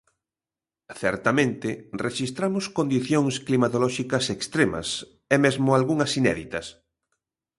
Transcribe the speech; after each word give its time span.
Certamente, 1.01 1.69
rexistramos 2.05 2.65
condicións 2.77 3.33
climatolóxicas 3.47 4.25
extremas, 4.35 4.87
e 5.33 5.35
mesmo 5.45 5.67
algunhas 5.69 6.11
inéditas. 6.21 6.65